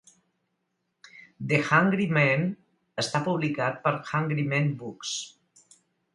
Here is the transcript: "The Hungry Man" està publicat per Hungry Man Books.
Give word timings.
"The 1.51 1.59
Hungry 1.67 2.07
Man" 2.17 2.47
està 3.05 3.23
publicat 3.29 3.79
per 3.85 3.93
Hungry 4.01 4.49
Man 4.57 4.73
Books. 4.83 5.15